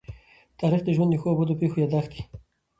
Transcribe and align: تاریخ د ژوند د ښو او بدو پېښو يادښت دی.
تاریخ 0.59 0.81
د 0.85 0.89
ژوند 0.95 1.09
د 1.11 1.15
ښو 1.21 1.27
او 1.31 1.37
بدو 1.39 1.59
پېښو 1.61 1.77
يادښت 1.83 2.09
دی. 2.13 2.21